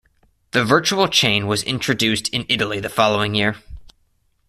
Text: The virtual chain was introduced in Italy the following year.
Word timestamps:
The 0.49 0.65
virtual 0.65 1.07
chain 1.07 1.45
was 1.45 1.61
introduced 1.61 2.27
in 2.29 2.47
Italy 2.49 2.79
the 2.79 2.89
following 2.89 3.35
year. 3.35 3.57